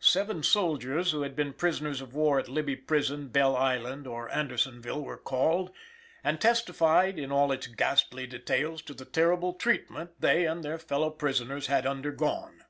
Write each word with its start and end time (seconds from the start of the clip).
Seven 0.00 0.42
soldiers 0.42 1.12
who 1.12 1.22
had 1.22 1.36
been 1.36 1.52
prisoners 1.52 2.00
of 2.00 2.12
war 2.12 2.40
at 2.40 2.48
Libby 2.48 2.74
Prison, 2.74 3.28
Belle 3.28 3.54
Island 3.54 4.04
or 4.08 4.28
Andersonville 4.34 5.00
were 5.00 5.16
called 5.16 5.70
and 6.24 6.40
testified, 6.40 7.20
in 7.20 7.30
all 7.30 7.52
its 7.52 7.68
ghastly 7.68 8.26
details, 8.26 8.82
to 8.82 8.94
the 8.94 9.04
terrible 9.04 9.52
treatment 9.52 10.20
they 10.20 10.44
and 10.44 10.64
their 10.64 10.78
fellow 10.80 11.10
prisoners 11.10 11.68
had 11.68 11.86
undergone. 11.86 12.64